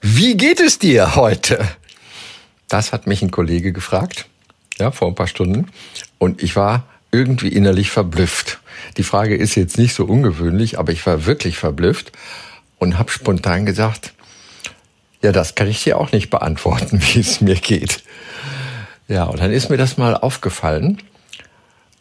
Wie 0.00 0.36
geht 0.36 0.60
es 0.60 0.78
dir 0.78 1.16
heute? 1.16 1.66
Das 2.68 2.92
hat 2.92 3.06
mich 3.06 3.22
ein 3.22 3.30
Kollege 3.30 3.72
gefragt, 3.72 4.26
ja, 4.78 4.92
vor 4.92 5.08
ein 5.08 5.14
paar 5.14 5.26
Stunden. 5.26 5.66
Und 6.18 6.42
ich 6.42 6.54
war 6.54 6.84
irgendwie 7.10 7.48
innerlich 7.48 7.90
verblüfft. 7.90 8.60
Die 8.96 9.02
Frage 9.02 9.34
ist 9.36 9.56
jetzt 9.56 9.76
nicht 9.76 9.94
so 9.94 10.04
ungewöhnlich, 10.04 10.78
aber 10.78 10.92
ich 10.92 11.04
war 11.06 11.26
wirklich 11.26 11.58
verblüfft 11.58 12.12
und 12.78 12.98
habe 12.98 13.10
spontan 13.10 13.66
gesagt, 13.66 14.12
ja, 15.20 15.32
das 15.32 15.56
kann 15.56 15.66
ich 15.66 15.82
dir 15.82 15.98
auch 15.98 16.12
nicht 16.12 16.30
beantworten, 16.30 17.00
wie 17.12 17.20
es 17.20 17.40
mir 17.40 17.56
geht. 17.56 18.04
Ja, 19.08 19.24
und 19.24 19.40
dann 19.40 19.50
ist 19.50 19.68
mir 19.68 19.78
das 19.78 19.96
mal 19.96 20.14
aufgefallen. 20.14 21.02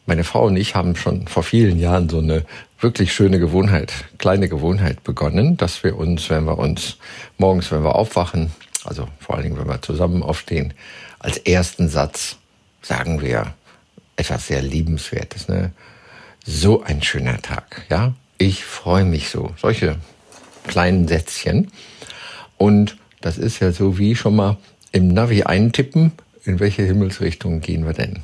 Meine 0.07 0.23
Frau 0.23 0.45
und 0.45 0.55
ich 0.55 0.73
haben 0.73 0.95
schon 0.95 1.27
vor 1.27 1.43
vielen 1.43 1.77
Jahren 1.77 2.07
so 2.07 2.19
eine 2.19 2.45
wirklich 2.79 3.13
schöne 3.13 3.39
Gewohnheit, 3.39 3.91
kleine 4.17 4.47
Gewohnheit 4.47 5.03
begonnen, 5.03 5.57
dass 5.57 5.83
wir 5.83 5.97
uns, 5.97 6.29
wenn 6.29 6.45
wir 6.45 6.57
uns 6.57 6.95
morgens, 7.37 7.73
wenn 7.73 7.83
wir 7.83 7.93
aufwachen, 7.93 8.51
also 8.85 9.09
vor 9.19 9.35
allen 9.35 9.43
Dingen, 9.43 9.57
wenn 9.57 9.67
wir 9.67 9.81
zusammen 9.81 10.23
aufstehen, 10.23 10.73
als 11.19 11.37
ersten 11.39 11.89
Satz 11.89 12.37
sagen 12.81 13.21
wir 13.21 13.53
etwas 14.15 14.47
sehr 14.47 14.61
Liebenswertes. 14.61 15.49
Ne? 15.49 15.73
So 16.45 16.83
ein 16.83 17.03
schöner 17.03 17.41
Tag, 17.41 17.85
ja? 17.89 18.13
Ich 18.37 18.63
freue 18.63 19.03
mich 19.03 19.27
so. 19.27 19.51
Solche 19.57 19.97
kleinen 20.67 21.09
Sätzchen. 21.09 21.69
Und 22.55 22.95
das 23.19 23.37
ist 23.37 23.59
ja 23.59 23.73
so 23.73 23.97
wie 23.97 24.15
schon 24.15 24.37
mal 24.37 24.55
im 24.93 25.09
Navi 25.09 25.43
eintippen, 25.43 26.13
in 26.45 26.61
welche 26.61 26.83
Himmelsrichtung 26.83 27.59
gehen 27.59 27.85
wir 27.85 27.93
denn? 27.93 28.23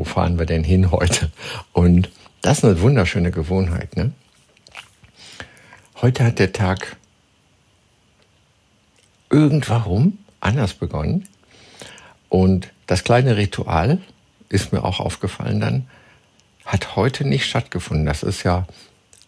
Wo 0.00 0.04
fahren 0.04 0.38
wir 0.38 0.46
denn 0.46 0.64
hin 0.64 0.92
heute? 0.92 1.30
Und 1.74 2.10
das 2.40 2.58
ist 2.58 2.64
eine 2.64 2.80
wunderschöne 2.80 3.30
Gewohnheit. 3.30 3.98
Ne? 3.98 4.12
Heute 6.00 6.24
hat 6.24 6.38
der 6.38 6.54
Tag 6.54 6.96
irgendwarum 9.28 10.16
anders 10.40 10.72
begonnen. 10.72 11.28
Und 12.30 12.72
das 12.86 13.04
kleine 13.04 13.36
Ritual 13.36 13.98
ist 14.48 14.72
mir 14.72 14.84
auch 14.84 15.00
aufgefallen 15.00 15.60
dann, 15.60 15.86
hat 16.64 16.96
heute 16.96 17.28
nicht 17.28 17.44
stattgefunden. 17.44 18.06
Das 18.06 18.22
ist 18.22 18.42
ja 18.42 18.66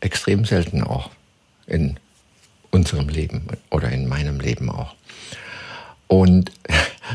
extrem 0.00 0.46
selten 0.46 0.82
auch 0.82 1.10
in 1.66 2.00
unserem 2.70 3.10
Leben 3.10 3.46
oder 3.68 3.90
in 3.90 4.08
meinem 4.08 4.40
Leben 4.40 4.70
auch. 4.70 4.94
Und 6.08 6.50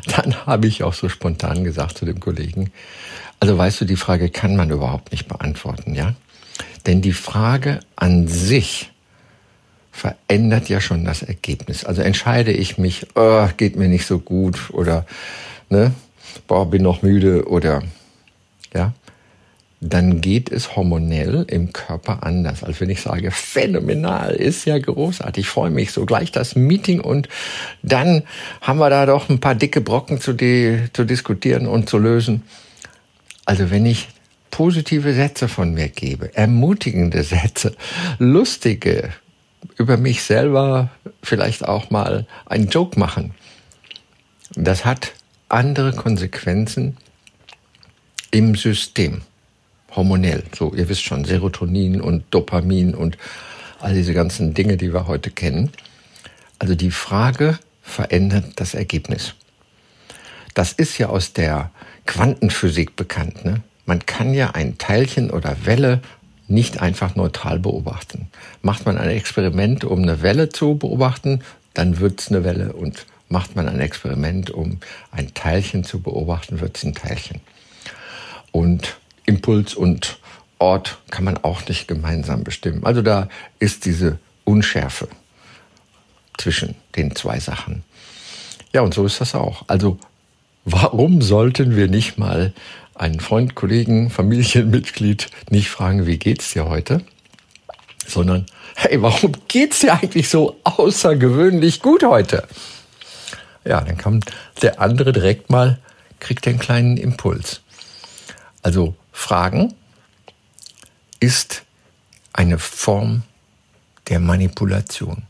dann 0.05 0.45
habe 0.45 0.67
ich 0.67 0.83
auch 0.83 0.93
so 0.93 1.09
spontan 1.09 1.63
gesagt 1.63 1.97
zu 1.97 2.05
dem 2.05 2.19
Kollegen, 2.19 2.71
also 3.39 3.57
weißt 3.57 3.81
du, 3.81 3.85
die 3.85 3.95
Frage 3.95 4.29
kann 4.29 4.55
man 4.55 4.71
überhaupt 4.71 5.11
nicht 5.11 5.27
beantworten, 5.27 5.93
ja? 5.93 6.13
Denn 6.85 7.01
die 7.01 7.13
Frage 7.13 7.81
an 7.95 8.27
sich 8.27 8.91
verändert 9.91 10.69
ja 10.69 10.79
schon 10.79 11.05
das 11.05 11.21
Ergebnis. 11.21 11.83
Also 11.83 12.01
entscheide 12.01 12.51
ich 12.51 12.77
mich, 12.77 13.07
oh, 13.15 13.47
geht 13.57 13.75
mir 13.75 13.87
nicht 13.87 14.05
so 14.05 14.19
gut 14.19 14.69
oder 14.71 15.05
ne, 15.69 15.91
boah, 16.47 16.69
bin 16.69 16.83
noch 16.83 17.01
müde 17.01 17.47
oder 17.47 17.83
ja, 18.73 18.93
dann 19.79 20.21
geht 20.21 20.51
es 20.51 20.75
hormonell 20.75 21.45
im 21.47 21.71
Körper 21.71 22.23
anders. 22.23 22.63
Als 22.63 22.81
wenn 22.81 22.89
ich 22.89 23.01
sage, 23.01 23.29
phänomenal, 23.29 24.33
ist 24.33 24.65
ja 24.65 24.77
großartig, 24.77 25.45
ich 25.45 25.49
freue 25.49 25.69
mich 25.69 25.91
so 25.91 26.05
gleich 26.05 26.31
das 26.31 26.55
Meeting 26.55 26.99
und 26.99 27.29
dann 27.83 28.23
haben 28.61 28.79
wir 28.79 28.89
da 28.89 29.05
doch 29.05 29.29
ein 29.29 29.39
paar 29.39 29.53
dicke 29.53 29.81
Brocken 29.81 30.19
zu, 30.19 30.33
die, 30.33 30.79
zu 30.93 31.03
diskutieren 31.03 31.67
und 31.67 31.89
zu 31.89 31.99
lösen. 31.99 32.43
Also 33.45 33.69
wenn 33.69 33.85
ich 33.85 34.09
positive 34.49 35.13
Sätze 35.13 35.47
von 35.47 35.75
mir 35.75 35.89
gebe, 35.89 36.35
ermutigende 36.35 37.23
Sätze, 37.23 37.75
lustige, 38.17 39.09
über 39.77 39.97
mich 39.97 40.23
selber 40.23 40.89
vielleicht 41.21 41.67
auch 41.67 41.91
mal 41.91 42.25
einen 42.47 42.69
Joke 42.69 42.99
machen, 42.99 43.35
das 44.55 44.85
hat 44.85 45.13
andere 45.49 45.93
Konsequenzen 45.93 46.97
im 48.31 48.55
System 48.55 49.21
hormonell. 49.97 50.43
So, 50.57 50.73
ihr 50.73 50.87
wisst 50.87 51.03
schon, 51.03 51.25
Serotonin 51.25 51.99
und 51.99 52.23
Dopamin 52.31 52.95
und 52.95 53.17
all 53.79 53.93
diese 53.93 54.13
ganzen 54.13 54.53
Dinge, 54.53 54.77
die 54.77 54.93
wir 54.93 55.07
heute 55.07 55.31
kennen. 55.31 55.71
Also 56.59 56.75
die 56.75 56.91
Frage 56.91 57.59
verändert 57.81 58.53
das 58.55 58.73
Ergebnis. 58.73 59.33
Das 60.53 60.71
ist 60.71 60.97
ja 60.97 61.09
aus 61.09 61.33
der 61.33 61.71
Quantenphysik 62.05 62.95
bekannt. 62.95 63.45
Ne? 63.45 63.61
Man 63.85 64.05
kann 64.05 64.33
ja 64.33 64.51
ein 64.51 64.77
Teilchen 64.77 65.29
oder 65.29 65.65
Welle 65.65 66.01
nicht 66.47 66.81
einfach 66.81 67.15
neutral 67.15 67.59
beobachten. 67.59 68.29
Macht 68.61 68.85
man 68.85 68.97
ein 68.97 69.09
Experiment, 69.09 69.83
um 69.83 70.01
eine 70.01 70.21
Welle 70.21 70.49
zu 70.49 70.77
beobachten, 70.77 71.41
dann 71.73 71.99
wird 71.99 72.21
es 72.21 72.29
eine 72.29 72.43
Welle. 72.43 72.73
Und 72.73 73.05
macht 73.29 73.55
man 73.55 73.67
ein 73.67 73.79
Experiment, 73.79 74.49
um 74.49 74.79
ein 75.11 75.33
Teilchen 75.33 75.83
zu 75.83 76.01
beobachten, 76.01 76.61
wird 76.61 76.77
es 76.77 76.83
ein 76.83 76.95
Teilchen. 76.95 77.41
Und 78.51 78.97
Impuls 79.27 79.75
und 79.75 80.17
Ort 80.57 80.97
kann 81.11 81.23
man 81.23 81.37
auch 81.37 81.67
nicht 81.67 81.87
gemeinsam 81.87 82.43
bestimmen. 82.43 82.83
Also 82.83 83.03
da 83.03 83.29
ist 83.59 83.85
diese 83.85 84.17
Unschärfe 84.43 85.07
zwischen 86.37 86.75
den 86.95 87.15
zwei 87.15 87.39
Sachen. 87.39 87.83
Ja, 88.73 88.81
und 88.81 88.93
so 88.93 89.05
ist 89.05 89.21
das 89.21 89.35
auch. 89.35 89.65
Also 89.67 89.99
warum 90.65 91.21
sollten 91.21 91.75
wir 91.75 91.87
nicht 91.87 92.17
mal 92.17 92.53
einen 92.95 93.19
Freund, 93.19 93.53
Kollegen, 93.53 94.09
Familienmitglied 94.09 95.29
nicht 95.49 95.69
fragen, 95.69 96.07
wie 96.07 96.17
geht's 96.17 96.53
dir 96.53 96.67
heute? 96.67 97.03
Sondern, 98.07 98.47
hey, 98.75 99.01
warum 99.01 99.33
geht's 99.47 99.81
dir 99.81 99.93
eigentlich 99.93 100.29
so 100.29 100.59
außergewöhnlich 100.63 101.81
gut 101.81 102.03
heute? 102.03 102.47
Ja, 103.63 103.81
dann 103.81 103.97
kann 103.97 104.21
der 104.61 104.81
andere 104.81 105.11
direkt 105.11 105.49
mal, 105.49 105.77
kriegt 106.19 106.45
den 106.45 106.57
kleinen 106.57 106.97
Impuls. 106.97 107.61
Also 108.63 108.95
Fragen 109.17 109.73
ist 111.19 111.63
eine 112.33 112.59
Form 112.59 113.23
der 114.07 114.19
Manipulation 114.19 115.23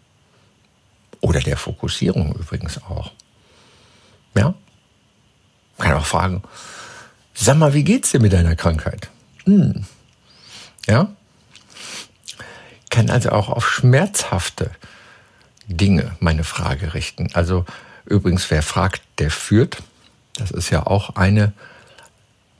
oder 1.21 1.39
der 1.39 1.55
Fokussierung 1.55 2.35
übrigens 2.35 2.83
auch. 2.83 3.13
Ja? 4.35 4.53
Man 5.77 5.87
kann 5.87 5.97
auch 5.97 6.05
fragen, 6.05 6.43
sag 7.33 7.57
mal, 7.57 7.73
wie 7.73 7.85
geht's 7.85 8.11
dir 8.11 8.19
mit 8.19 8.33
deiner 8.33 8.57
Krankheit? 8.57 9.09
Hm. 9.45 9.85
Ja? 10.85 11.15
Kann 12.89 13.09
also 13.09 13.29
auch 13.29 13.47
auf 13.47 13.67
schmerzhafte 13.67 14.69
Dinge 15.67 16.15
meine 16.19 16.43
Frage 16.43 16.93
richten. 16.93 17.29
Also 17.33 17.65
übrigens, 18.05 18.51
wer 18.51 18.61
fragt, 18.61 19.01
der 19.17 19.31
führt. 19.31 19.81
Das 20.35 20.51
ist 20.51 20.71
ja 20.71 20.85
auch 20.85 21.15
eine 21.15 21.53